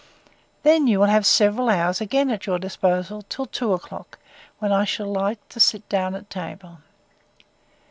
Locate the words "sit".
5.59-5.87